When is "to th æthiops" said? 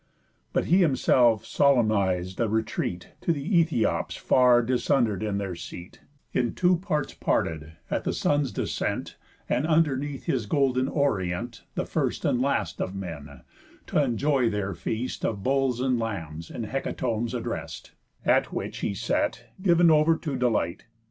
3.21-4.17